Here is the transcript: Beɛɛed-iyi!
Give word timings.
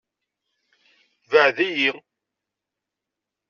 Beɛɛed-iyi! 1.29 1.91